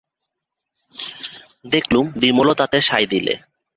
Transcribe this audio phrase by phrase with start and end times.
[1.65, 3.33] দেখলুম বিমলও তাতে সায় দিলে।